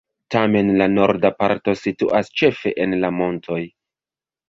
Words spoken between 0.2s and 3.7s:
Tamen la norda parto situas ĉefe en la montoj.